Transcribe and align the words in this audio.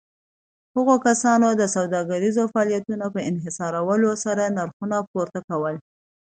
هغو 0.75 0.95
کسانو 1.07 1.47
د 1.55 1.63
سوداګريزو 1.75 2.43
فعاليتونو 2.53 3.05
په 3.15 3.19
انحصارولو 3.29 4.09
سره 4.25 4.43
نرخونه 4.57 4.97
پورته 5.11 5.39
کول. 5.49 5.75